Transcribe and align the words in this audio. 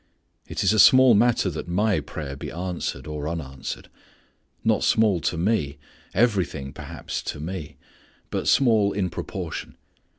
It 0.47 0.63
is 0.63 0.73
a 0.73 0.79
small 0.79 1.13
matter 1.13 1.51
that 1.51 1.67
my 1.67 1.99
prayer 1.99 2.35
be 2.35 2.49
answered, 2.49 3.05
or 3.05 3.29
unanswered; 3.29 3.87
not 4.63 4.83
small 4.83 5.21
to 5.21 5.37
me; 5.37 5.77
everything 6.15 6.73
perhaps 6.73 7.21
to 7.21 7.39
me; 7.39 7.77
but 8.31 8.47
small 8.47 8.93
in 8.93 9.11
proportion. 9.11 9.77